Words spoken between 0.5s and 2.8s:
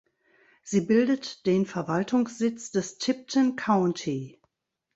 Sie bildet den Verwaltungssitz